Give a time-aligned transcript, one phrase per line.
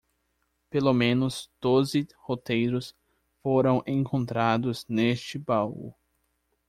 [0.71, 2.95] Pelo menos doze roteiros
[3.43, 5.93] foram encontrados neste baú.